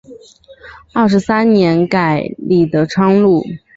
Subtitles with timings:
[0.93, 3.43] 二十三年改隶德昌路。